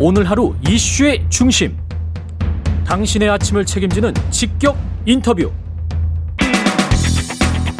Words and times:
오늘 0.00 0.30
하루 0.30 0.54
이슈의 0.68 1.24
중심. 1.28 1.76
당신의 2.86 3.30
아침을 3.30 3.64
책임지는 3.64 4.14
직격 4.30 4.76
인터뷰. 5.04 5.50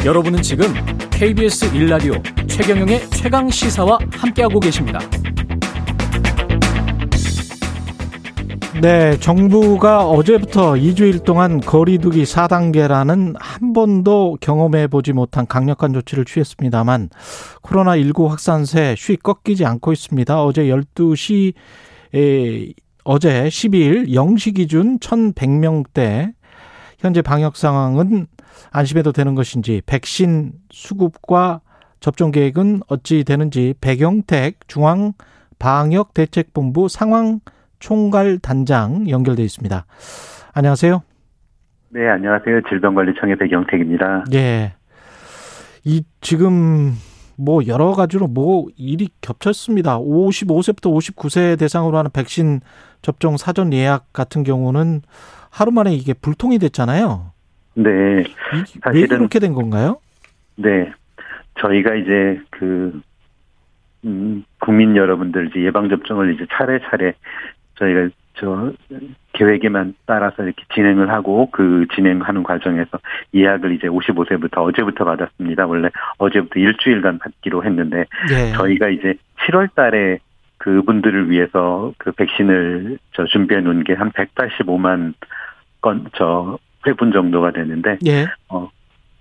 여러분은 0.05 0.41
지금 0.41 0.65
KBS 1.11 1.73
일라디오 1.73 2.15
최경영의 2.45 3.09
최강 3.11 3.49
시사와 3.49 3.99
함께하고 4.11 4.59
계십니다. 4.59 4.99
네, 8.81 9.17
정부가 9.19 10.05
어제부터 10.05 10.73
2주일 10.73 11.23
동안 11.23 11.61
거리두기 11.61 12.23
4단계라는 12.23 13.35
한 13.39 13.73
번도 13.73 14.39
경험해 14.41 14.87
보지 14.87 15.13
못한 15.13 15.47
강력한 15.47 15.93
조치를 15.93 16.25
취했습니다만 16.25 17.11
코로나19 17.63 18.27
확산세 18.27 18.95
쉬 18.97 19.15
꺾이지 19.15 19.65
않고 19.65 19.93
있습니다. 19.93 20.43
어제 20.43 20.65
12시 20.65 21.53
에, 22.15 22.73
어제 23.03 23.45
12일 23.45 24.09
0시 24.09 24.55
기준 24.55 24.99
1,100명대 24.99 26.33
현재 26.99 27.21
방역 27.21 27.55
상황은 27.55 28.27
안심해도 28.71 29.11
되는 29.11 29.35
것인지 29.35 29.81
백신 29.85 30.51
수급과 30.69 31.61
접종 31.99 32.31
계획은 32.31 32.81
어찌 32.87 33.23
되는지 33.23 33.73
백영택 33.81 34.67
중앙 34.67 35.13
방역 35.57 36.13
대책본부 36.13 36.87
상황 36.87 37.39
총괄 37.79 38.39
단장 38.39 39.09
연결돼 39.09 39.43
있습니다. 39.43 39.85
안녕하세요. 40.53 41.03
네, 41.89 42.07
안녕하세요. 42.07 42.61
질병관리청의 42.69 43.37
백영택입니다. 43.37 44.25
예. 44.33 44.73
이 45.83 46.03
지금 46.21 46.93
뭐 47.39 47.65
여러 47.67 47.93
가지로 47.93 48.27
뭐 48.27 48.67
일이 48.77 49.07
겹쳤습니다. 49.21 49.97
55세부터 49.97 50.93
59세 50.93 51.57
대상으로 51.57 51.97
하는 51.97 52.11
백신 52.11 52.59
접종 53.01 53.37
사전 53.37 53.71
예약 53.71 54.11
같은 54.11 54.43
경우는 54.43 55.01
하루 55.49 55.71
만에 55.71 55.93
이게 55.93 56.13
불통이 56.13 56.59
됐잖아요. 56.59 57.31
네. 57.75 58.25
왜 58.93 59.07
그렇게 59.07 59.39
된 59.39 59.53
건가요? 59.53 59.99
네. 60.57 60.91
저희가 61.59 61.95
이제 61.95 62.41
그, 62.49 63.01
음, 64.03 64.43
국민 64.59 64.97
여러분들 64.97 65.47
이제 65.49 65.63
예방 65.63 65.87
접종을 65.87 66.33
이제 66.35 66.45
차례차례 66.51 67.13
저희가 67.75 68.09
저 68.39 68.71
계획에만 69.33 69.95
따라서 70.05 70.43
이렇게 70.43 70.63
진행을 70.73 71.09
하고 71.09 71.49
그 71.51 71.85
진행하는 71.93 72.43
과정에서 72.43 72.99
예약을 73.33 73.73
이제 73.73 73.87
55세부터 73.87 74.59
어제부터 74.59 75.05
받았습니다. 75.05 75.67
원래 75.67 75.89
어제부터 76.17 76.59
일주일간 76.59 77.19
받기로 77.19 77.63
했는데 77.63 78.05
네. 78.29 78.51
저희가 78.53 78.89
이제 78.89 79.15
7월 79.47 79.73
달에 79.75 80.19
그분들을 80.57 81.29
위해서 81.29 81.93
그 81.97 82.11
백신을 82.11 82.97
저 83.13 83.25
준비해 83.25 83.61
놓은 83.61 83.83
게 83.83 83.93
한 83.93 84.11
185만 84.11 85.13
건 85.81 86.05
저 86.15 86.57
회분 86.87 87.11
정도가 87.11 87.51
되는데 87.51 87.97
네. 88.01 88.25
어 88.49 88.69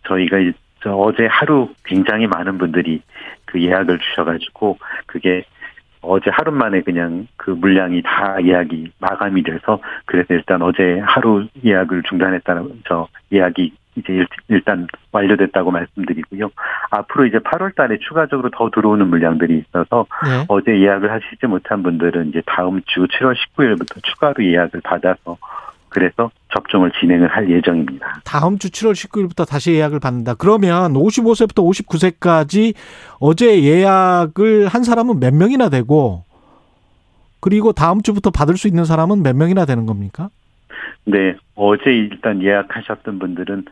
저희가 0.06 0.36
저 0.83 0.92
어제 0.94 1.27
하루 1.27 1.69
굉장히 1.84 2.27
많은 2.27 2.56
분들이 2.58 3.02
그 3.44 3.61
예약을 3.61 3.98
주셔가지고 3.98 4.78
그게 5.06 5.44
어제 6.09 6.31
하루 6.31 6.51
만에 6.53 6.81
그냥 6.81 7.27
그 7.37 7.51
물량이 7.51 8.03
다 8.03 8.37
예약이 8.42 8.92
마감이 8.98 9.42
돼서 9.42 9.81
그래서 10.06 10.34
일단 10.34 10.62
어제 10.62 11.01
하루 11.05 11.47
예약을 11.64 12.03
중단했다는 12.05 12.83
저 12.89 13.06
예약이 13.33 13.73
이제 13.97 14.25
일단 14.48 14.86
완료됐다고 15.12 15.70
말씀드리고요. 15.70 16.51
앞으로 16.91 17.27
이제 17.27 17.39
8월 17.39 17.75
달에 17.75 17.98
추가적으로 17.98 18.51
더 18.51 18.70
들어오는 18.70 19.06
물량들이 19.09 19.59
있어서 19.59 20.06
네. 20.25 20.45
어제 20.48 20.81
예약을 20.81 21.11
하시지 21.11 21.47
못한 21.47 21.83
분들은 21.83 22.29
이제 22.29 22.42
다음 22.47 22.81
주 22.86 23.06
7월 23.06 23.34
19일부터 23.34 24.03
추가로 24.03 24.45
예약을 24.45 24.81
받아서 24.83 25.36
그래서 25.89 26.31
접종을 26.53 26.92
진행을 27.00 27.28
할 27.28 27.50
예정입니다. 27.50 28.20
다음 28.25 28.58
주 28.58 28.69
7월 28.69 28.92
19일부터 28.92 29.48
다시 29.48 29.73
예약을 29.73 30.01
받는다. 30.01 30.35
그러면 30.35 30.92
55세부터 30.95 31.64
59세까지 31.64 32.74
어제 33.20 33.62
예약을 33.62 34.68
한 34.68 34.85
사람은 34.85 35.20
몇 35.20 35.35
명이나 35.35 35.68
되고 35.68 36.24
그리고 37.40 37.73
다음 37.73 38.02
주부터 38.02 38.30
받을 38.30 38.57
수 38.57 38.68
있는 38.68 38.85
사람은 38.85 39.23
몇 39.23 39.36
명이나 39.36 39.64
되는 39.64 39.86
겁니까? 39.86 40.29
네, 41.05 41.35
어제 41.55 41.91
일단 41.91 42.42
예약하셨던 42.42 43.18
분들은 43.18 43.64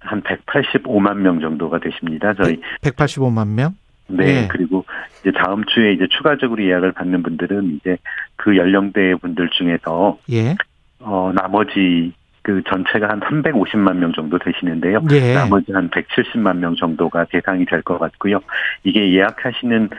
한 0.00 0.22
185만 0.22 1.16
명 1.16 1.40
정도가 1.40 1.78
되십니다. 1.80 2.34
저희 2.34 2.60
185만 2.82 3.48
명? 3.48 3.74
네, 4.08 4.24
네, 4.24 4.48
그리고 4.48 4.84
이제 5.20 5.30
다음 5.32 5.64
주에 5.66 5.92
이제 5.92 6.06
추가적으로 6.10 6.64
예약을 6.64 6.92
받는 6.92 7.22
분들은 7.22 7.76
이제 7.76 7.98
그 8.36 8.56
연령대 8.56 9.14
분들 9.16 9.50
중에서 9.50 10.18
예. 10.30 10.56
어, 11.00 11.32
나머지 11.34 12.12
그 12.42 12.62
전체가 12.66 13.08
한 13.08 13.20
350만 13.20 13.96
명 13.96 14.12
정도 14.12 14.38
되시는데요. 14.38 15.00
예. 15.12 15.34
나머지 15.34 15.72
한 15.72 15.90
170만 15.90 16.56
명 16.58 16.74
정도가 16.76 17.26
대상이 17.26 17.64
될 17.66 17.82
것 17.82 17.98
같고요. 17.98 18.40
이게 18.84 19.12
예약하시는 19.12 19.90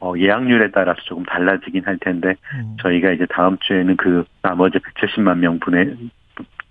어, 0.00 0.12
예약률에 0.16 0.70
따라서 0.70 1.00
조금 1.04 1.24
달라지긴 1.24 1.84
할 1.84 1.98
텐데 1.98 2.34
음. 2.54 2.76
저희가 2.80 3.10
이제 3.10 3.26
다음 3.30 3.58
주에는 3.58 3.96
그 3.96 4.24
나머지 4.42 4.78
170만 4.78 5.38
명 5.38 5.58
분의 5.58 5.96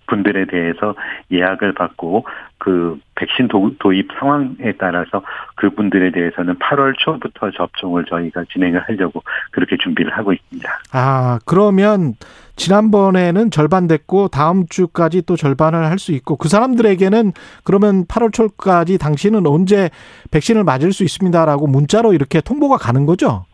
분들에 0.07 0.45
대해서 0.45 0.95
예약을 1.31 1.73
받고 1.73 2.25
그 2.57 2.97
백신 3.16 3.47
도, 3.47 3.94
입 3.94 4.07
상황에 4.19 4.73
따라서 4.79 5.22
그분들에 5.56 6.12
대해서는 6.12 6.56
8월 6.56 6.94
초부터 6.97 7.51
접종을 7.51 8.06
저희가 8.06 8.46
진행을 8.51 8.81
하려고 8.81 9.23
그렇게 9.51 9.78
준비를 9.78 10.12
하고 10.17 10.34
있습니다. 10.34 10.69
아, 10.94 11.40
그러면 11.46 12.13
지난번에는 12.56 13.51
절반 13.51 13.88
됐고 13.88 14.29
다음 14.29 14.66
주까지 14.67 15.23
또 15.25 15.35
절반을 15.35 15.85
할 15.85 15.97
수 15.97 16.12
있고 16.12 16.35
그 16.35 16.47
사람들에게는 16.47 17.31
그러면 17.63 18.06
8월 18.06 18.31
초까지 18.31 18.97
당신은 19.00 19.47
언제 19.47 19.90
백신을 20.31 20.63
맞을 20.63 20.94
수 20.94 21.03
있습니다라고 21.03 21.67
문자로 21.67 22.13
이렇게 22.13 22.40
통보가 22.40 22.78
가는 22.78 23.06
거죠? 23.06 23.46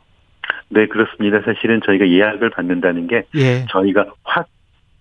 네, 0.70 0.88
그렇습니다. 0.88 1.40
사실은 1.46 1.82
저희가 1.86 2.08
예약을 2.10 2.50
받는다는 2.50 3.08
게 3.08 3.24
예. 3.36 3.66
저희가 3.70 4.06
확 4.24 4.48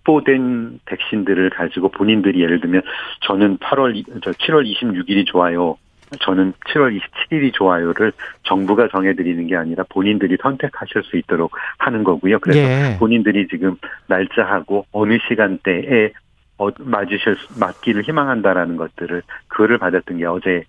확보된 0.03 0.79
백신들을 0.85 1.49
가지고 1.51 1.89
본인들이 1.89 2.41
예를 2.41 2.59
들면 2.59 2.81
저는 3.21 3.57
8월 3.57 4.03
저 4.23 4.31
7월 4.31 4.69
26일이 4.69 5.25
좋아요. 5.25 5.77
저는 6.21 6.53
7월 6.67 6.99
27일이 6.99 7.53
좋아요를 7.53 8.11
정부가 8.43 8.87
정해드리는 8.89 9.47
게 9.47 9.55
아니라 9.55 9.83
본인들이 9.89 10.37
선택하실 10.41 11.03
수 11.03 11.17
있도록 11.17 11.53
하는 11.79 12.03
거고요. 12.03 12.39
그래서 12.39 12.59
예. 12.59 12.97
본인들이 12.99 13.47
지금 13.47 13.77
날짜하고 14.07 14.85
어느 14.91 15.17
시간대에 15.27 16.11
어, 16.59 16.69
맞으실 16.77 17.35
맞기를 17.59 18.03
희망한다라는 18.03 18.77
것들을 18.77 19.23
그거를 19.47 19.79
받았던 19.79 20.19
게 20.19 20.25
어제 20.25 20.63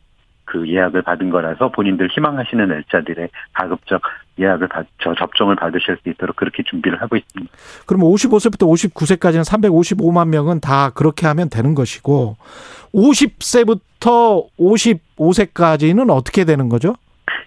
그 0.45 0.69
예약을 0.69 1.03
받은 1.03 1.31
거라서 1.31 1.71
본인들 1.71 2.09
희망하시는 2.09 2.69
날짜들에 2.69 3.29
가급적 3.53 4.03
예약을 4.39 4.69
받, 4.69 4.87
저 5.03 5.15
접종을 5.15 5.57
받으실 5.57 5.97
수 6.03 6.09
있도록 6.09 6.37
그렇게 6.37 6.63
준비를 6.65 7.01
하고 7.01 7.17
있습니다. 7.17 7.53
그럼 7.87 8.03
55세부터 8.03 8.67
59세까지는 8.93 9.45
355만 9.45 10.29
명은 10.29 10.61
다 10.61 10.91
그렇게 10.91 11.27
하면 11.27 11.49
되는 11.49 11.75
것이고 11.75 12.37
50세부터 12.93 14.47
55세까지는 14.59 16.11
어떻게 16.11 16.45
되는 16.45 16.69
거죠? 16.69 16.95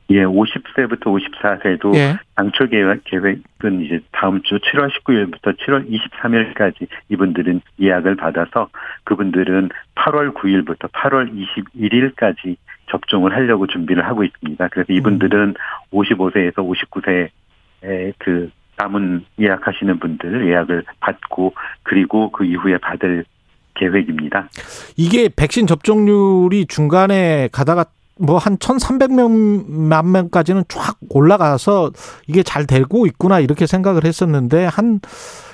예, 0.10 0.24
50세부터 0.24 1.04
54세도 1.04 1.96
예. 1.96 2.18
당초 2.36 2.68
계획, 2.68 3.04
계획은 3.04 3.82
이제 3.82 4.00
다음 4.12 4.42
주 4.44 4.58
7월 4.58 4.90
19일부터 4.90 5.58
7월 5.58 5.86
23일까지 5.90 6.88
이분들은 7.10 7.62
예약을 7.82 8.16
받아서 8.16 8.70
그분들은 9.04 9.70
8월 9.96 10.34
9일부터 10.34 10.90
8월 10.92 11.30
21일까지 11.76 12.56
접종을 12.90 13.34
하려고 13.34 13.68
준비를 13.68 14.06
하고 14.06 14.24
있습니다. 14.24 14.68
그래서 14.70 14.94
이분들은 14.94 15.56
55세에서 15.92 16.56
59세에 16.56 18.14
그 18.18 18.50
남은 18.78 19.26
예약하시는 19.40 20.00
분들 20.00 20.48
예약을 20.48 20.84
받고 21.00 21.54
그리고 21.84 22.32
그 22.32 22.46
이후에 22.46 22.78
받을 22.78 23.26
계획입니다. 23.74 24.50
이게 24.96 25.30
백신 25.36 25.68
접종률이 25.68 26.66
중간에 26.68 27.50
가다가 27.52 27.86
뭐 28.20 28.38
한 28.38 28.58
1,300명 28.58 30.08
명까지는 30.12 30.64
쫙 30.68 30.98
올라가서 31.10 31.92
이게 32.28 32.44
잘 32.44 32.66
되고 32.66 33.06
있구나 33.06 33.40
이렇게 33.40 33.68
생각을 33.68 34.06
했었는데 34.06 34.66
한 34.66 35.00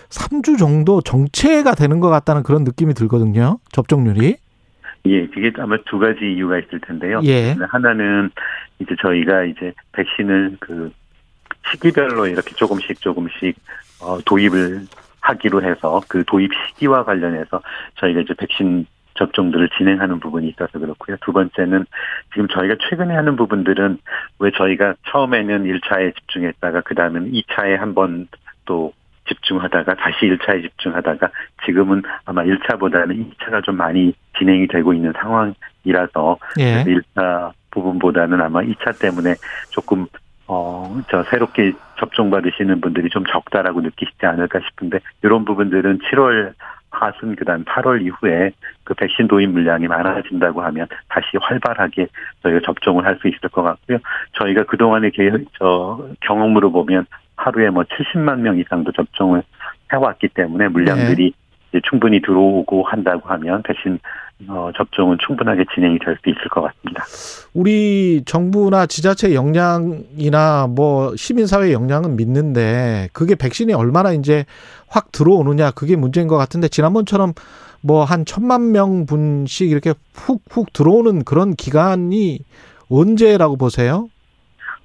3주 0.09 0.57
정도 0.59 1.01
정체가 1.01 1.75
되는 1.75 1.99
것 1.99 2.09
같다는 2.09 2.43
그런 2.43 2.63
느낌이 2.63 2.93
들거든요. 2.93 3.59
접종률이. 3.71 4.37
예, 5.05 5.27
그게 5.27 5.51
아마 5.57 5.77
두 5.85 5.99
가지 5.99 6.33
이유가 6.33 6.57
있을 6.57 6.79
텐데요. 6.79 7.19
예. 7.23 7.55
하나는 7.69 8.31
이제 8.79 8.95
저희가 9.01 9.43
이제 9.43 9.73
백신을 9.91 10.57
그 10.59 10.91
시기별로 11.71 12.27
이렇게 12.27 12.51
조금씩 12.55 13.01
조금씩 13.01 13.55
어 14.01 14.19
도입을 14.25 14.85
하기로 15.21 15.63
해서 15.63 16.01
그 16.07 16.23
도입 16.25 16.51
시기와 16.53 17.03
관련해서 17.03 17.61
저희가 17.95 18.21
이제 18.21 18.33
백신 18.33 18.85
접종들을 19.15 19.69
진행하는 19.77 20.19
부분이 20.19 20.49
있어서 20.49 20.79
그렇고요. 20.79 21.17
두 21.21 21.31
번째는 21.33 21.85
지금 22.33 22.47
저희가 22.47 22.75
최근에 22.89 23.13
하는 23.13 23.35
부분들은 23.35 23.99
왜 24.39 24.51
저희가 24.51 24.95
처음에는 25.11 25.65
1차에 25.65 26.15
집중했다가 26.15 26.81
그 26.81 26.95
다음에는 26.95 27.31
2차에 27.31 27.77
한번 27.77 28.27
또 28.65 28.93
집중하다가 29.27 29.95
다시 29.95 30.25
1차에 30.25 30.61
집중하다가 30.63 31.29
지금은 31.65 32.01
아마 32.25 32.43
1차보다는 32.43 33.33
2차가 33.37 33.63
좀 33.63 33.77
많이 33.77 34.13
진행이 34.37 34.67
되고 34.67 34.93
있는 34.93 35.13
상황이라서 35.13 36.37
예. 36.59 36.83
1차 36.83 37.51
부분보다는 37.71 38.41
아마 38.41 38.61
2차 38.61 38.99
때문에 38.99 39.35
조금 39.69 40.05
어, 40.47 41.01
저 41.09 41.23
새롭게 41.23 41.73
접종 41.97 42.29
받으시는 42.29 42.81
분들이 42.81 43.09
좀 43.09 43.23
적다라고 43.25 43.81
느끼시지 43.81 44.25
않을까 44.25 44.59
싶은데 44.59 44.99
이런 45.23 45.45
부분들은 45.45 45.99
7월 45.99 46.53
하순 46.93 47.35
그다음 47.35 47.63
8월 47.63 48.05
이후에 48.05 48.51
그 48.83 48.93
백신 48.93 49.27
도입 49.27 49.49
물량이 49.49 49.87
많아진다고 49.87 50.61
하면 50.61 50.87
다시 51.09 51.37
활발하게 51.41 52.07
저희가 52.43 52.59
접종을 52.65 53.05
할 53.05 53.17
수 53.19 53.27
있을 53.27 53.49
것 53.49 53.63
같고요. 53.63 53.97
저희가 54.33 54.63
그동안의 54.65 55.11
저 55.57 56.07
경험으로 56.21 56.71
보면 56.71 57.05
하루에 57.35 57.69
뭐 57.69 57.83
70만 57.83 58.39
명 58.39 58.57
이상도 58.57 58.91
접종을 58.91 59.43
해왔기 59.91 60.29
때문에 60.29 60.67
물량들이 60.69 61.33
이제 61.69 61.81
충분히 61.89 62.21
들어오고 62.21 62.83
한다고 62.83 63.29
하면 63.29 63.63
백신 63.63 63.99
어, 64.47 64.71
접종은 64.75 65.17
충분하게 65.25 65.65
진행이 65.73 65.99
될 65.99 66.17
수 66.21 66.29
있을 66.29 66.41
것 66.49 66.61
같습니다. 66.61 67.03
우리 67.53 68.23
정부나 68.25 68.85
지자체 68.87 69.33
역량이나 69.33 70.67
뭐 70.67 71.15
시민사회 71.15 71.71
역량은 71.71 72.15
믿는데 72.17 73.09
그게 73.13 73.35
백신이 73.35 73.73
얼마나 73.73 74.11
이제 74.11 74.45
확 74.89 75.11
들어오느냐 75.11 75.71
그게 75.71 75.95
문제인 75.95 76.27
것 76.27 76.37
같은데 76.37 76.67
지난번처럼 76.67 77.33
뭐 77.81 78.03
한 78.05 78.25
천만 78.25 78.71
명 78.71 79.05
분씩 79.05 79.69
이렇게 79.69 79.93
훅훅 80.13 80.73
들어오는 80.73 81.23
그런 81.25 81.53
기간이 81.55 82.39
언제라고 82.89 83.57
보세요? 83.57 84.07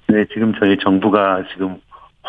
네, 0.07 0.25
지금 0.33 0.53
저희 0.59 0.77
정부가 0.79 1.43
지금 1.53 1.79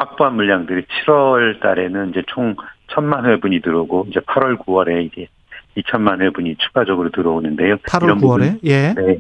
확보한 0.01 0.35
물량들이 0.35 0.83
7월 1.05 1.61
달에는 1.61 2.11
이제 2.11 2.23
총 2.27 2.57
천만 2.89 3.27
회분이 3.27 3.61
들어오고 3.61 4.07
이제 4.09 4.21
8월 4.21 4.59
9월에 4.59 5.05
이제 5.05 5.29
2천만 5.77 6.21
회분이 6.23 6.57
추가적으로 6.57 7.11
들어오는데요. 7.11 7.77
8월 7.77 8.05
이런 8.05 8.19
9월에 8.19 8.59
예. 8.65 8.95
네. 8.95 9.19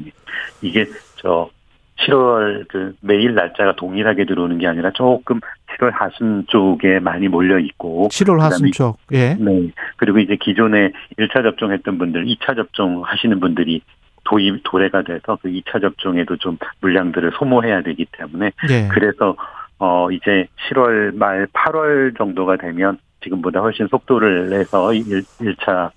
이게 0.62 0.87
저 1.17 1.50
7월 1.99 2.67
그 2.69 2.94
매일 3.00 3.35
날짜가 3.35 3.77
동일하게 3.77 4.25
들어오는 4.25 4.56
게 4.56 4.67
아니라 4.67 4.91
조금 4.93 5.41
7월 5.77 5.93
하순 5.93 6.47
쪽에 6.49 6.99
많이 6.99 7.29
몰려 7.29 7.59
있고 7.59 8.09
7월 8.11 8.41
하순 8.41 8.73
쪽. 8.73 8.99
예. 9.12 9.35
네. 9.35 9.71
그리고 9.97 10.19
이제 10.19 10.37
기존에 10.41 10.93
1차 11.19 11.43
접종했던 11.43 11.99
분들, 11.99 12.25
2차 12.25 12.56
접종 12.56 13.03
하시는 13.05 13.38
분들이 13.38 13.83
도입 14.25 14.62
도래가 14.65 15.03
돼서 15.03 15.38
그 15.43 15.50
2차 15.50 15.83
접종에도 15.83 16.37
좀 16.38 16.56
물량들을 16.81 17.33
소모해야 17.38 17.83
되기 17.83 18.06
때문에 18.12 18.53
예. 18.71 18.88
그래서 18.88 19.37
어 19.81 20.11
이제 20.11 20.47
7월 20.69 21.17
말 21.17 21.47
8월 21.47 22.17
정도가 22.17 22.56
되면 22.56 22.99
지금보다 23.23 23.61
훨씬 23.61 23.88
속도를 23.88 24.50
내서 24.50 24.93
1, 24.93 25.03
1차 25.05 25.91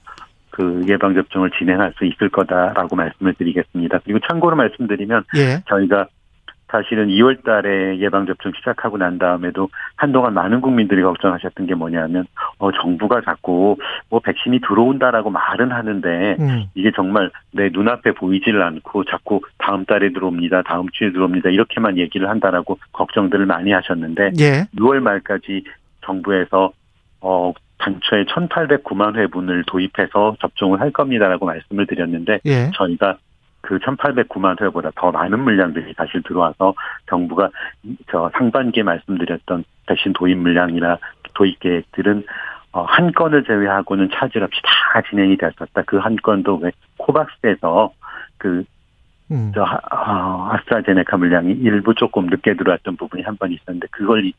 그 0.50 0.86
예방 0.88 1.14
접종을 1.14 1.52
진행할 1.52 1.94
수 1.98 2.06
있을 2.06 2.30
거다라고 2.30 2.96
말씀을 2.96 3.34
드리겠습니다. 3.34 4.00
그리고 4.04 4.20
참고로 4.28 4.56
말씀드리면 4.56 5.24
예. 5.36 5.64
저희가 5.68 6.08
사실은 6.74 7.08
2월 7.10 7.44
달에 7.44 8.00
예방접종 8.00 8.52
시작하고 8.58 8.98
난 8.98 9.20
다음에도 9.20 9.70
한동안 9.96 10.34
많은 10.34 10.60
국민들이 10.60 11.04
걱정하셨던 11.04 11.68
게 11.68 11.76
뭐냐면, 11.76 12.26
어, 12.58 12.72
정부가 12.72 13.22
자꾸 13.22 13.78
뭐 14.10 14.20
백신이 14.20 14.60
들어온다라고 14.62 15.30
말은 15.30 15.72
하는데, 15.72 16.36
음. 16.40 16.64
이게 16.74 16.92
정말 16.96 17.30
내 17.52 17.70
눈앞에 17.72 18.14
보이질 18.14 18.60
않고 18.60 19.04
자꾸 19.04 19.42
다음 19.60 19.86
달에 19.86 20.12
들어옵니다, 20.14 20.64
다음 20.64 20.88
주에 20.92 21.12
들어옵니다, 21.12 21.52
이렇게만 21.52 22.00
얘기를 22.00 22.28
한다라고 22.28 22.80
걱정들을 22.92 23.46
많이 23.46 23.72
하셨는데, 23.72 24.32
예. 24.40 24.66
6월 24.76 25.00
말까지 25.00 25.64
정부에서, 26.04 26.74
어, 27.22 27.54
단초에 27.78 28.24
1,809만 28.24 29.16
회분을 29.16 29.64
도입해서 29.68 30.38
접종을 30.42 30.82
할 30.82 30.90
겁니다라고 30.90 31.46
말씀을 31.46 31.86
드렸는데, 31.86 32.40
예. 32.46 32.72
저희가 32.74 33.18
그 33.64 33.80
1,809만 33.80 34.62
회보다 34.62 34.92
더 34.96 35.10
많은 35.12 35.40
물량들이 35.40 35.94
사실 35.94 36.22
들어와서 36.24 36.74
정부가 37.08 37.50
저 38.12 38.30
상반기에 38.34 38.84
말씀드렸던 38.84 39.64
백신 39.88 40.14
도입 40.14 40.38
물량이나 40.38 40.98
도입 41.34 41.60
계획들은 41.62 42.26
어, 42.74 42.84
한 42.84 43.12
건을 43.14 43.44
제외하고는 43.46 44.10
차질 44.14 44.44
없이 44.44 44.60
다 44.64 45.02
진행이 45.10 45.38
됐었다. 45.38 45.84
그 45.84 45.98
한 46.00 46.16
건도 46.18 46.58
왜 46.58 46.72
코박스에서 46.98 47.94
그 48.38 48.64
음. 49.32 49.52
저 49.56 49.64
아, 49.64 50.50
아스트라제네카 50.54 51.16
물량이 51.18 51.54
일부 51.54 51.96
조금 51.96 52.26
늦게 52.28 52.56
들어왔던 52.56 52.98
부분이 52.98 53.24
한 53.24 53.38
번 53.38 53.52
있었는데 53.52 53.88
그걸 53.92 54.30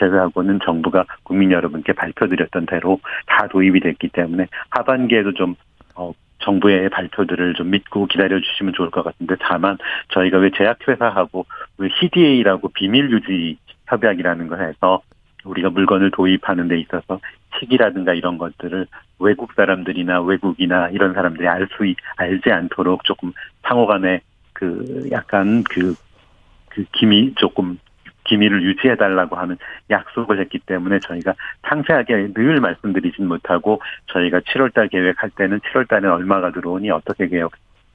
제외하고는 0.00 0.58
정부가 0.64 1.04
국민 1.22 1.52
여러분께 1.52 1.92
발표드렸던 1.92 2.66
대로 2.66 2.98
다 3.26 3.46
도입이 3.46 3.78
됐기 3.80 4.08
때문에 4.08 4.48
하반기에도 4.70 5.32
좀 5.34 5.54
어, 5.94 6.12
정부의 6.42 6.90
발표들을 6.90 7.54
좀 7.54 7.70
믿고 7.70 8.06
기다려 8.06 8.40
주시면 8.40 8.74
좋을 8.74 8.90
것 8.90 9.02
같은데 9.02 9.36
다만 9.40 9.78
저희가 10.08 10.38
왜 10.38 10.50
제약회사하고 10.50 11.46
왜 11.78 11.88
CDA라고 12.00 12.68
비밀 12.68 13.10
유지 13.10 13.58
협약이라는 13.86 14.48
걸 14.48 14.60
해서 14.60 15.02
우리가 15.44 15.70
물건을 15.70 16.10
도입하는 16.12 16.68
데 16.68 16.78
있어서 16.78 17.20
시기라든가 17.58 18.14
이런 18.14 18.38
것들을 18.38 18.86
외국 19.18 19.52
사람들이나 19.54 20.22
외국이나 20.22 20.88
이런 20.90 21.14
사람들이 21.14 21.46
알 21.48 21.66
수 21.76 21.84
알지 22.16 22.50
않도록 22.50 23.04
조금 23.04 23.32
상호 23.62 23.86
간에 23.86 24.20
그 24.52 25.08
약간 25.10 25.64
그, 25.64 25.94
그 26.68 26.84
기미 26.92 27.34
조금 27.36 27.78
기밀을 28.24 28.62
유지해 28.62 28.96
달라고 28.96 29.36
하는 29.36 29.56
약속을 29.90 30.40
했기 30.40 30.58
때문에 30.58 31.00
저희가 31.00 31.34
상세하게 31.68 32.32
늘 32.34 32.60
말씀드리진 32.60 33.26
못하고 33.26 33.80
저희가 34.06 34.40
7월달 34.40 34.90
계획할 34.90 35.30
때는 35.30 35.60
7월달에 35.60 36.04
얼마가 36.04 36.52
들어오니 36.52 36.90
어떻게 36.90 37.28
계획 37.28 37.50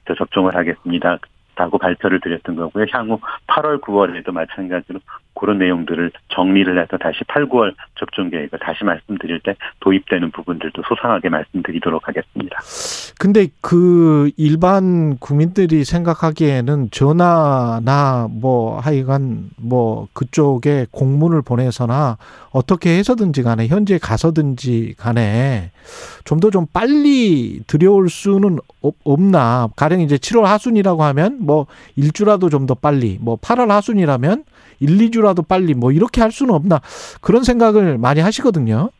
저 0.06 0.14
접종을 0.14 0.56
하겠습니다. 0.56 1.18
라고 1.58 1.76
발표를 1.76 2.20
드렸던 2.20 2.54
거고요. 2.54 2.86
향후 2.92 3.18
8월, 3.48 3.80
9월에도 3.80 4.30
마찬가지로 4.30 5.00
그런 5.38 5.58
내용들을 5.58 6.10
정리를 6.34 6.78
해서 6.80 6.96
다시 6.98 7.20
8, 7.28 7.46
9월 7.48 7.72
접종 7.98 8.28
계획을 8.30 8.58
다시 8.60 8.84
말씀드릴 8.84 9.40
때 9.40 9.54
도입되는 9.80 10.30
부분들도 10.32 10.82
소상하게 10.88 11.28
말씀드리도록 11.30 12.06
하겠습니다. 12.08 12.58
근데 13.18 13.48
그 13.60 14.30
일반 14.36 15.16
국민들이 15.18 15.84
생각하기에는 15.84 16.90
전화나 16.92 18.28
뭐 18.30 18.78
하여간 18.78 19.50
뭐 19.56 20.06
그쪽에 20.12 20.86
공문을 20.90 21.42
보내서나 21.42 22.16
어떻게 22.50 22.96
해서든지 22.98 23.42
간에 23.42 23.66
현지에 23.66 23.98
가서든지 23.98 24.94
간에 24.98 25.70
좀 26.24 26.38
더좀 26.40 26.66
빨리 26.72 27.60
들여올 27.66 28.08
수는 28.08 28.58
없- 28.82 28.94
없나 29.04 29.68
가령 29.76 30.00
이제 30.00 30.16
7월 30.16 30.42
하순이라고 30.44 31.02
하면 31.04 31.38
뭐 31.40 31.66
일주라도 31.96 32.48
좀 32.50 32.66
더 32.68 32.74
빨리 32.74 33.18
뭐 33.20 33.36
8월 33.36 33.68
하순이라면 33.68 34.44
1, 34.80 34.88
2주라도 34.98 35.27
빨리 35.48 35.74
뭐 35.74 35.92
이렇게 35.92 36.20
할 36.20 36.30
수는 36.30 36.54
없나 36.54 36.80
그런 37.20 37.42
생각을 37.44 37.98
많이 37.98 38.20
하시거든요. 38.20 38.90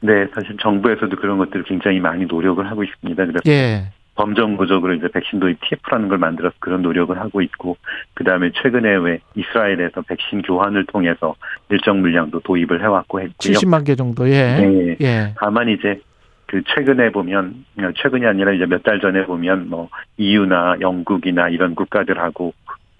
네, 0.00 0.26
사실 0.34 0.56
정부에서도 0.60 1.16
그런 1.16 1.38
것들을 1.38 1.64
굉장히 1.64 1.98
많이 2.00 2.24
노력을 2.26 2.64
하고 2.70 2.84
있습니다. 2.84 3.26
그래서 3.26 3.40
예. 3.48 3.90
범정부적으로 4.14 4.94
이제 4.94 5.06
백신 5.08 5.38
도입 5.38 5.58
TF라는 5.60 6.08
걸 6.08 6.18
만들어서 6.18 6.54
그런 6.58 6.82
노력을 6.82 7.16
하고 7.18 7.40
있고, 7.40 7.76
그 8.14 8.24
다음에 8.24 8.50
최근에 8.60 8.96
왜 8.96 9.20
이스라엘에서 9.36 10.02
백신 10.02 10.42
교환을 10.42 10.86
통해서 10.86 11.36
일정 11.70 12.00
물량도 12.00 12.40
도입을 12.40 12.82
해왔고 12.82 13.20
했고요. 13.20 13.54
70만 13.54 13.84
개 13.84 13.94
정도. 13.94 14.28
예. 14.28 14.56
네. 14.56 14.96
예. 15.00 15.34
다만 15.38 15.68
이제 15.68 16.00
그 16.46 16.62
최근에 16.64 17.12
보면 17.12 17.64
최근이 18.02 18.26
아니라 18.26 18.52
이제 18.52 18.66
몇 18.66 18.82
달 18.82 19.00
전에 19.00 19.24
보면 19.24 19.68
뭐 19.68 19.88
EU나 20.16 20.76
영국이나 20.80 21.48
이런 21.48 21.74
국가들하고 21.74 22.54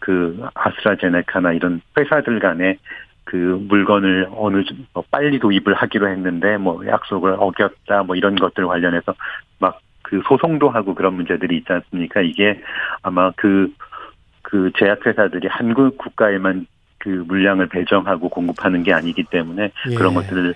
그 0.09 0.43
아스트라제네카나 0.55 1.53
이런 1.53 1.83
회사들 1.99 2.39
간에 2.41 2.79
그 3.25 3.37
물건을 3.69 4.29
어느 4.35 4.65
정- 4.65 4.87
뭐 4.95 5.05
빨리 5.11 5.39
도입을 5.39 5.75
하기로 5.75 6.09
했는데 6.09 6.57
뭐 6.57 6.87
약속을 6.87 7.37
어겼다 7.39 8.05
뭐 8.05 8.17
이런 8.17 8.35
것들 8.37 8.67
관련해서 8.67 9.15
막 9.59 9.81
그 10.09 10.23
소송도 10.27 10.71
하고 10.71 10.95
그런 10.95 11.15
문제들이 11.15 11.59
있지 11.59 11.71
않습니까? 11.71 12.23
이게 12.23 12.63
아마 13.03 13.31
그그 13.33 14.73
제약회사들이 14.79 15.49
한국 15.49 15.99
국가에만 15.99 16.67
그 16.97 17.11
물량을 17.29 17.67
배정하고 17.69 18.31
공급하는 18.31 18.83
게 18.83 18.95
아니기 18.95 19.25
때문에 19.25 19.71
예. 19.91 19.95
그런 19.95 20.15
것들을 20.15 20.55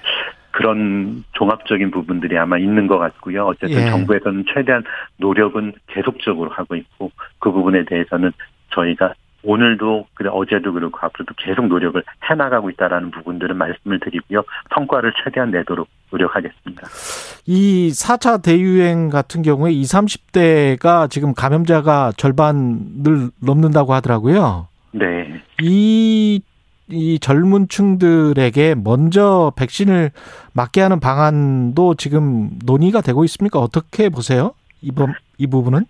그런 0.52 1.22
종합적인 1.32 1.90
부분들이 1.90 2.38
아마 2.38 2.56
있는 2.56 2.86
것 2.86 2.96
같고요. 2.98 3.44
어쨌든 3.46 3.82
예. 3.82 3.90
정부에서는 3.90 4.44
최대한 4.54 4.82
노력은 5.18 5.74
계속적으로 5.88 6.48
하고 6.50 6.74
있고 6.74 7.10
그 7.38 7.52
부분에 7.52 7.84
대해서는 7.84 8.32
저희가 8.70 9.12
오늘도 9.44 10.06
그래 10.14 10.30
어제도 10.32 10.72
그렇고 10.72 10.98
앞으로도 11.00 11.34
계속 11.36 11.66
노력을 11.66 12.02
해나가고 12.30 12.70
있다라는 12.70 13.10
부분들은 13.10 13.56
말씀을 13.56 14.00
드리고요. 14.00 14.44
성과를 14.74 15.12
최대한 15.24 15.50
내도록 15.50 15.88
노력하겠습니다. 16.10 16.82
이 17.46 17.90
4차 17.90 18.42
대유행 18.42 19.08
같은 19.08 19.42
경우에 19.42 19.72
20, 19.72 19.92
30대가 19.92 21.10
지금 21.10 21.34
감염자가 21.34 22.12
절반을 22.16 23.30
넘는다고 23.40 23.92
하더라고요. 23.94 24.68
네. 24.92 25.42
이 25.60 26.40
이 26.92 27.18
젊은 27.18 27.68
층들에게 27.68 28.74
먼저 28.84 29.52
백신을 29.56 30.10
맞게 30.54 30.80
하는 30.82 31.00
방안도 31.00 31.94
지금 31.94 32.50
논의가 32.64 33.00
되고 33.00 33.24
있습니까? 33.24 33.58
어떻게 33.58 34.10
보세요? 34.10 34.52
이번 34.82 35.14
이 35.38 35.46
부분은? 35.46 35.86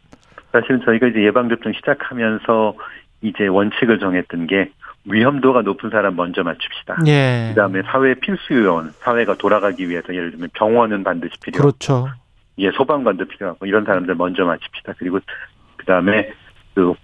사실은 0.53 0.81
저희가 0.85 1.09
이제 1.09 1.25
예방접종 1.25 1.73
시작하면서 1.73 2.75
이제 3.23 3.47
원칙을 3.47 3.99
정했던 3.99 4.47
게 4.47 4.71
위험도가 5.05 5.63
높은 5.63 5.91
사람 5.91 6.17
먼저 6.17 6.43
맞춥시다. 6.43 6.99
예. 7.07 7.49
그다음에 7.51 7.83
사회 7.83 8.15
필수 8.15 8.55
요원, 8.55 8.91
사회가 8.99 9.37
돌아가기 9.37 9.89
위해서 9.89 10.15
예를 10.15 10.31
들면 10.33 10.51
병원은 10.55 11.03
반드시 11.03 11.33
필요. 11.41 11.61
그렇죠. 11.61 12.09
예, 12.59 12.71
소방관도 12.71 13.27
필요하고 13.27 13.67
이런 13.67 13.85
사람들 13.85 14.15
먼저 14.15 14.45
맞춥시다. 14.45 14.95
그리고 14.99 15.19
그다음에 15.77 16.33
그, 16.75 16.95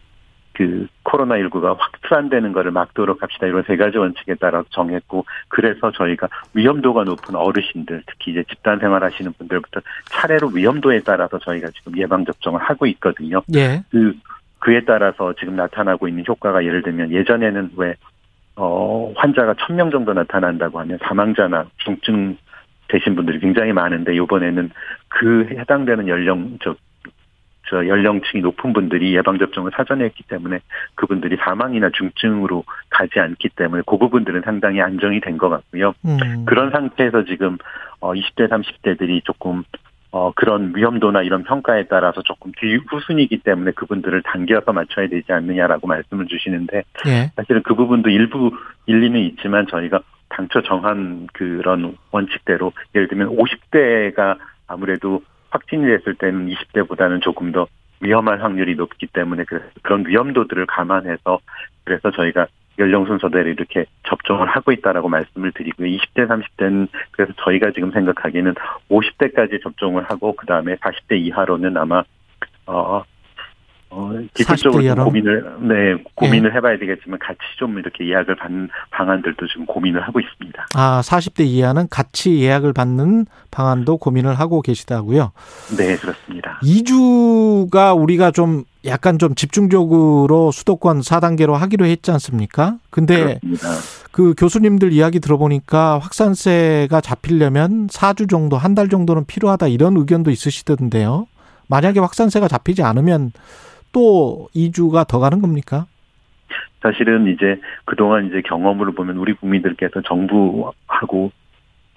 그 0.53 0.87
코로나 1.03 1.37
19가 1.37 1.77
확산되는 1.79 2.53
거를 2.53 2.71
막도록 2.71 3.23
합시다. 3.23 3.47
이런 3.47 3.65
세 3.67 3.77
가지 3.77 3.97
원칙에 3.99 4.35
따라 4.35 4.63
정했고 4.71 5.25
그래서 5.49 5.91
저희가 5.91 6.29
위험도가 6.55 7.05
높은 7.05 7.35
어르신들 7.35 8.03
특히 8.07 8.33
이제 8.33 8.45
집단 8.49 8.79
생활 8.79 9.03
하시는 9.03 9.33
분들부터 9.33 9.81
차례로 10.11 10.49
위험도에 10.49 11.01
따라서 11.01 11.39
저희가 11.39 11.71
지금 11.71 11.97
예방 11.97 12.25
접종을 12.25 12.61
하고 12.61 12.87
있거든요. 12.87 13.43
예. 13.55 13.83
그 13.91 14.15
그에 14.59 14.83
따라서 14.85 15.33
지금 15.39 15.57
나타나고 15.57 16.09
있는 16.09 16.25
효과가 16.27 16.65
예를 16.65 16.83
들면 16.83 17.11
예전에는 17.13 17.71
왜 17.77 17.95
어, 18.57 19.13
환자가 19.17 19.55
천 19.59 19.77
명 19.77 19.91
정도 19.91 20.13
나타난다고 20.13 20.81
하면 20.81 20.99
사망자나 21.03 21.67
중증 21.79 22.37
되신 22.89 23.15
분들이 23.15 23.39
굉장히 23.39 23.73
많은데 23.73 24.15
이번에는 24.17 24.71
그 25.09 25.47
해당되는 25.51 26.09
연령 26.09 26.59
저, 26.63 26.75
저 27.69 27.87
연령층이 27.87 28.43
높은 28.43 28.73
분들이 28.73 29.15
예방 29.15 29.39
접종을 29.39 29.71
사전에 29.77 30.05
했기 30.07 30.23
때문에 30.25 30.59
그분들이 30.95 31.37
사망이나 31.37 31.91
중증으로 31.91 32.65
가지 32.89 33.21
않기 33.21 33.51
때문에 33.51 33.83
그 33.87 33.99
부분들은 33.99 34.41
상당히 34.43 34.81
안정이 34.81 35.21
된 35.21 35.37
것 35.39 35.51
같고요. 35.51 35.93
음. 36.07 36.45
그런 36.47 36.71
상태에서 36.71 37.25
지금 37.25 37.59
어 38.01 38.13
20대 38.15 38.49
30대들이 38.49 39.23
조금 39.25 39.63
어 40.11 40.33
그런 40.33 40.73
위험도나 40.75 41.23
이런 41.23 41.45
평가에 41.45 41.85
따라서 41.85 42.23
조금 42.23 42.51
뒤 42.59 42.77
후순이기 42.89 43.39
때문에 43.39 43.73
그분들을 43.73 44.23
당겨서 44.23 44.73
맞춰야 44.73 45.07
되지 45.07 45.33
않느냐라고 45.33 45.87
말씀을 45.87 46.27
주시는데 46.27 46.83
예. 47.07 47.31
사실은 47.37 47.63
그 47.63 47.75
부분도 47.75 48.09
일부 48.09 48.51
일리는 48.87 49.21
있지만 49.21 49.67
저희가 49.67 50.01
당초 50.31 50.63
정한 50.63 51.27
그런 51.35 51.97
원칙대로 52.11 52.73
예를 52.95 53.09
들면 53.09 53.37
50대가 53.37 54.39
아무래도 54.67 55.23
확진이 55.51 55.87
됐을 55.87 56.15
때는 56.15 56.49
20대보다는 56.49 57.21
조금 57.23 57.53
더 57.53 57.67
위험할 58.01 58.43
확률이 58.43 58.77
높기 58.77 59.07
때문에 59.09 59.45
그런 59.83 60.07
위험도들을 60.07 60.67
감안해서 60.67 61.39
그래서 61.85 62.11
저희가 62.11 62.47
연령 62.79 63.07
순서대로 63.07 63.49
이렇게 63.49 63.85
접종을 64.09 64.47
하고 64.47 64.73
있다라고 64.73 65.09
말씀을 65.09 65.53
드리고요. 65.53 65.89
20대, 65.89 66.29
30대는 66.29 66.89
그래서 67.11 67.33
저희가 67.45 67.73
지금 67.73 67.91
생각하기에는 67.91 68.55
50대까지 68.91 69.63
접종을 69.63 70.05
하고 70.05 70.35
그 70.35 70.47
다음에 70.47 70.77
40대 70.77 71.19
이하로는 71.19 71.77
아마 71.77 72.03
어 72.67 73.05
어, 73.91 74.13
기술적으로 74.35 74.83
좀 74.83 75.05
고민을, 75.05 75.45
네, 75.61 76.03
고민을 76.15 76.51
예. 76.51 76.57
해봐야 76.57 76.79
되겠지만 76.79 77.19
같이 77.19 77.39
좀 77.59 77.79
이렇게 77.79 78.07
예약을 78.09 78.37
받는 78.37 78.69
방안들도 78.91 79.47
지금 79.49 79.65
고민을 79.67 80.03
하고 80.03 80.21
있습니다. 80.21 80.67
아, 80.75 81.01
40대 81.03 81.47
이하는 81.47 81.87
같이 81.91 82.41
예약을 82.41 82.73
받는 82.75 83.27
방안도 83.51 83.97
고민을 83.97 84.35
하고 84.39 84.61
계시다고요? 84.63 85.33
네, 85.77 85.97
그렇습니다. 85.97 86.59
2주가 86.63 87.99
우리가 87.99 88.31
좀 88.31 88.65
약간 88.85 89.19
좀 89.19 89.35
집중적으로 89.35 90.51
수도권 90.53 91.01
4단계로 91.01 91.53
하기로 91.55 91.85
했지 91.87 92.11
않습니까? 92.13 92.77
근데 92.91 93.39
그렇습니다. 93.41 93.69
그 94.13 94.35
교수님들 94.37 94.93
이야기 94.93 95.19
들어보니까 95.21 95.99
확산세가 95.99 97.01
잡히려면 97.01 97.87
4주 97.89 98.29
정도, 98.29 98.57
한 98.57 98.75
달 98.75 98.89
정도는 98.89 99.25
필요하다 99.27 99.69
이런 99.69 99.97
의견도 99.97 100.31
있으시던데요. 100.31 101.27
만약에 101.69 101.99
확산세가 102.01 102.47
잡히지 102.49 102.83
않으면 102.83 103.33
또 103.93 104.49
2주가 104.55 105.07
더 105.07 105.19
가는 105.19 105.41
겁니까? 105.41 105.87
사실은 106.81 107.27
이제 107.27 107.61
그동안 107.85 108.27
이제 108.27 108.41
경험으로 108.43 108.93
보면 108.93 109.17
우리 109.17 109.33
국민들께서 109.35 110.01
정부하고 110.03 111.33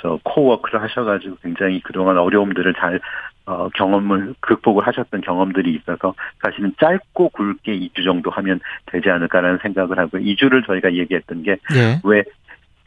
저 0.01 0.19
코워크를 0.23 0.81
하셔가지고 0.81 1.37
굉장히 1.43 1.79
그동안 1.81 2.17
어려움들을 2.17 2.73
잘 2.73 2.99
어, 3.45 3.69
경험을 3.69 4.35
극복을 4.39 4.85
하셨던 4.85 5.21
경험들이 5.21 5.73
있어서 5.75 6.13
사실은 6.41 6.73
짧고 6.79 7.29
굵게 7.29 7.77
2주 7.79 8.03
정도 8.03 8.29
하면 8.31 8.59
되지 8.87 9.09
않을까라는 9.09 9.59
생각을 9.61 9.97
하고요. 9.97 10.21
2주를 10.21 10.65
저희가 10.65 10.93
얘기했던 10.93 11.43
게왜 11.43 11.57
예. 11.75 12.23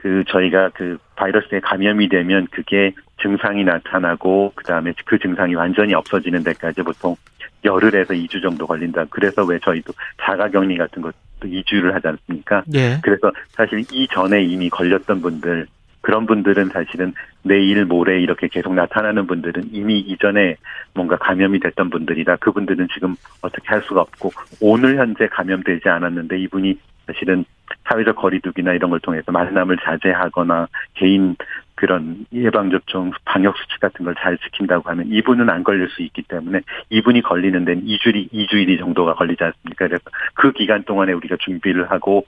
그 0.05 0.23
저희가 0.29 0.69
그 0.75 0.99
바이러스에 1.17 1.61
감염이 1.61 2.11
되면 2.11 2.47
그게 2.51 2.93
증상이 3.23 3.65
나타나고 3.65 4.53
그다음에 4.55 4.93
그 5.07 5.19
증상이 5.19 5.55
완전히 5.55 5.95
없어지는 5.95 6.45
데까지 6.45 6.83
보통 6.83 7.17
열흘에서 7.65 8.13
2주 8.13 8.43
정도 8.43 8.67
걸린다. 8.67 9.07
그래서 9.09 9.43
왜 9.47 9.59
저희도 9.61 9.95
자가격리 10.21 10.77
같은 10.77 11.01
것도 11.01 11.15
2주를 11.45 11.93
하지 11.93 12.09
않습니까? 12.09 12.65
예. 12.75 12.99
그래서 13.03 13.33
사실 13.53 13.79
이전에 13.91 14.43
이미 14.43 14.69
걸렸던 14.69 15.23
분들 15.23 15.69
그런 16.03 16.27
분들은 16.27 16.69
사실은 16.69 17.15
내일 17.43 17.87
모레 17.87 18.21
이렇게 18.21 18.49
계속 18.49 18.75
나타나는 18.75 19.27
분들은 19.27 19.71
이미 19.73 20.01
이전에 20.01 20.57
뭔가 20.93 21.17
감염이 21.17 21.61
됐던 21.61 21.89
분들이라 21.89 22.37
그분들은 22.37 22.89
지금 22.93 23.17
어떻게 23.41 23.67
할 23.69 23.81
수가 23.81 24.03
없고 24.03 24.33
오늘 24.61 24.99
현재 24.99 25.27
감염되지 25.29 25.89
않았는데 25.89 26.39
이분이 26.41 26.79
사실은 27.07 27.47
사회적 27.89 28.17
거리두기나 28.17 28.73
이런 28.73 28.91
걸 28.91 29.01
통해서 29.01 29.31
만남을 29.31 29.77
자제하거나 29.85 30.69
개인 30.95 31.37
그런 31.75 32.25
예방접종 32.33 33.11
방역 33.25 33.57
수칙 33.59 33.81
같은 33.81 34.05
걸 34.05 34.15
잘 34.25 34.39
지킨다고 34.39 34.89
하면 34.91 35.07
이분은 35.09 35.51
안 35.51 35.63
걸릴 35.63 35.89
수 35.91 36.03
있기 36.03 36.23
때문에 36.23 36.61
이분이 36.89 37.21
걸리는 37.23 37.65
데는 37.65 37.85
2주일이 37.85 38.33
2주일이 38.33 38.79
정도가 38.79 39.15
걸리지 39.15 39.43
않습니까? 39.45 39.87
그래서 39.89 40.05
그 40.35 40.53
기간 40.53 40.83
동안에 40.85 41.13
우리가 41.13 41.37
준비를 41.41 41.91
하고 41.91 42.25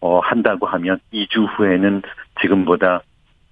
어 0.00 0.20
한다고 0.20 0.66
하면 0.66 0.98
2주 1.12 1.46
후에는 1.56 2.02
지금보다 2.40 3.02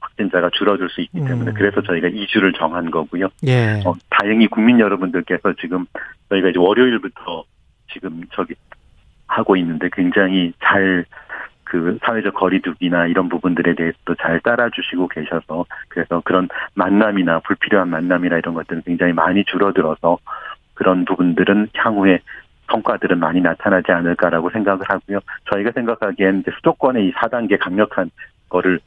확진자가 0.01 0.51
줄어들 0.51 0.89
수 0.91 1.01
있기 1.01 1.19
때문에 1.25 1.51
음. 1.51 1.55
그래서 1.55 1.83
저희가 1.83 2.09
2주를 2.09 2.57
정한 2.57 2.91
거고요. 2.91 3.29
예. 3.47 3.83
어, 3.85 3.95
다행히 4.11 4.47
국민 4.47 4.79
여러분들께서 4.79 5.55
지금 5.61 5.87
저희가 6.29 6.51
이제 6.51 6.59
월요일부터 6.59 7.45
지금 7.93 8.23
저기 8.33 8.55
하고 9.27 9.57
있는데 9.57 9.89
굉장히 9.93 10.53
잘 10.63 11.05
그 11.69 11.99
사회적 12.03 12.35
거리두기나 12.35 13.07
이런 13.07 13.29
부분들에 13.29 13.75
대해서도 13.75 14.15
잘 14.17 14.41
따라주시고 14.41 15.09
계셔서 15.09 15.67
그래서 15.89 16.23
그런 16.25 16.49
만남이나 16.75 17.41
불필요한 17.41 17.89
만남이나 17.89 18.39
이런 18.39 18.55
것들은 18.55 18.83
굉장히 18.85 19.13
많이 19.13 19.45
줄어들어서 19.45 20.19
그런 20.75 21.05
부분들은 21.05 21.69
향후에 21.75 22.21
성과들은 22.71 23.19
많이 23.19 23.41
나타나지 23.41 23.93
않을까라고 23.93 24.51
생각을 24.51 24.81
하고요. 24.89 25.21
저희가 25.51 25.73
생각하기엔 25.73 26.45
수도권의 26.57 27.07
이 27.07 27.13
4단계 27.13 27.59
강력한 27.59 28.11
거를 28.49 28.81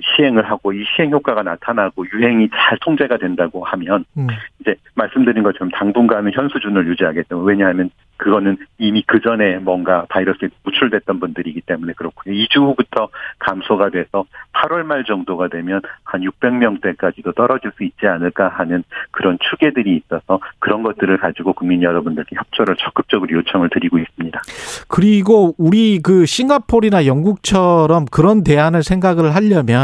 시행을 0.00 0.50
하고 0.50 0.72
이 0.72 0.84
시행 0.94 1.10
효과가 1.10 1.42
나타나고 1.42 2.06
유행이 2.12 2.48
잘 2.50 2.78
통제가 2.80 3.18
된다고 3.18 3.64
하면 3.64 4.04
음. 4.16 4.26
이제 4.60 4.74
말씀드린 4.94 5.42
것처럼 5.42 5.70
당분간은 5.70 6.32
현 6.34 6.48
수준을 6.48 6.86
유지하겠다. 6.86 7.36
왜냐하면 7.38 7.90
그거는 8.22 8.56
이미 8.78 9.02
그 9.04 9.20
전에 9.20 9.58
뭔가 9.58 10.06
바이러스에 10.08 10.48
노출됐던 10.64 11.18
분들이기 11.18 11.62
때문에 11.62 11.92
그렇고요. 11.94 12.32
2주 12.34 12.60
후부터 12.60 13.08
감소가 13.40 13.90
돼서 13.90 14.24
8월 14.52 14.84
말 14.84 15.04
정도가 15.04 15.48
되면 15.48 15.80
한 16.04 16.20
600명대까지도 16.20 17.34
떨어질 17.34 17.72
수 17.76 17.82
있지 17.82 18.06
않을까 18.06 18.48
하는 18.48 18.84
그런 19.10 19.38
추계들이 19.40 19.96
있어서 19.96 20.38
그런 20.60 20.84
것들을 20.84 21.16
가지고 21.18 21.52
국민 21.52 21.82
여러분들께 21.82 22.36
협조를 22.36 22.76
적극적으로 22.76 23.28
요청을 23.38 23.70
드리고 23.70 23.98
있습니다. 23.98 24.40
그리고 24.88 25.54
우리 25.58 26.00
그 26.00 26.24
싱가폴이나 26.24 27.06
영국처럼 27.06 28.04
그런 28.04 28.44
대안을 28.44 28.84
생각을 28.84 29.34
하려면 29.34 29.81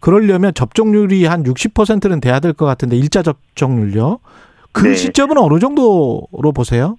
그러려면 0.00 0.54
접종률이 0.54 1.26
한 1.26 1.42
60%는 1.42 2.20
돼야 2.20 2.40
될 2.40 2.54
것 2.54 2.64
같은데 2.66 2.96
일자 2.96 3.22
접종률요. 3.22 4.18
그 4.72 4.88
네. 4.88 4.94
시점은 4.94 5.36
어느 5.38 5.58
정도로 5.58 6.52
보세요? 6.54 6.96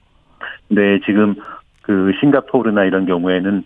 네, 0.68 1.00
지금 1.06 1.36
그 1.82 2.12
싱가포르나 2.20 2.84
이런 2.86 3.06
경우에는 3.06 3.64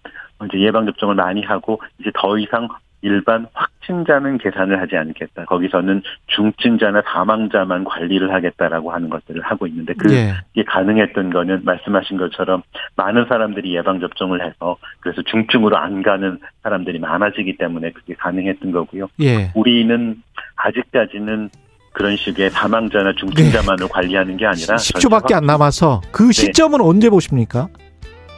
이제 0.48 0.60
예방 0.60 0.86
접종을 0.86 1.16
많이 1.16 1.42
하고 1.44 1.82
이제 2.00 2.12
더 2.20 2.38
이상 2.38 2.68
일반 3.06 3.46
확진자는 3.54 4.40
계산을 4.40 4.82
하지 4.82 4.98
않겠다. 4.98 5.46
거기서는 5.46 6.02
중증자나 6.26 7.04
사망자만 7.06 7.84
관리를 7.84 8.34
하겠다라고 8.34 8.92
하는 8.92 9.10
것들을 9.12 9.42
하고 9.44 9.68
있는데 9.68 9.94
그게 9.94 10.34
예. 10.56 10.64
가능했던 10.64 11.30
거는 11.30 11.62
말씀하신 11.64 12.18
것처럼 12.18 12.64
많은 12.96 13.28
사람들이 13.30 13.76
예방 13.76 14.00
접종을 14.00 14.44
해서 14.44 14.78
그래서 15.02 15.22
중증으로 15.22 15.78
안 15.78 16.02
가는 16.02 16.40
사람들이 16.64 16.98
많아지기 16.98 17.58
때문에 17.58 17.92
그게 17.92 18.16
가능했던 18.16 18.72
거고요. 18.72 19.08
예. 19.22 19.52
우리는 19.54 20.16
아직까지는 20.56 21.52
그런 21.94 22.16
식의 22.16 22.50
사망자나 22.50 23.14
중증자만을 23.14 23.86
네. 23.86 23.88
관리하는 23.88 24.36
게 24.36 24.48
아니라 24.48 24.78
10초밖에 24.78 25.34
안 25.34 25.46
남아서 25.46 26.02
그 26.12 26.24
네. 26.24 26.32
시점은 26.32 26.80
네. 26.80 26.86
언제 26.86 27.10
보십니까? 27.12 27.68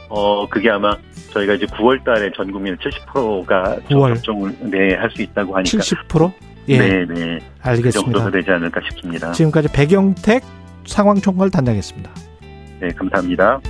어 0.08 0.48
그게 0.48 0.70
아마 0.70 0.96
저희가 1.32 1.54
이제 1.54 1.66
9월 1.66 2.02
달에 2.04 2.30
전 2.34 2.50
국민 2.50 2.76
70%가 2.76 3.76
9월. 3.88 4.14
접종을 4.14 4.56
네, 4.70 4.94
할 4.94 5.10
수 5.10 5.22
있다고 5.22 5.56
하니까 5.56 5.78
70%? 5.78 6.32
예, 6.68 6.78
네, 6.78 6.88
네. 7.06 7.38
그 7.62 7.68
알겠습니다. 7.68 8.00
정도가 8.00 8.30
되지 8.30 8.50
않을까 8.50 8.80
싶습니다. 8.90 9.32
지금까지 9.32 9.68
백영택 9.72 10.42
상황총괄 10.86 11.50
단장이었습니다. 11.50 12.10
네, 12.80 12.88
감사합니다. 12.90 13.60